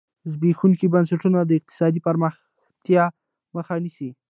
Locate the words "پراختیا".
2.05-3.03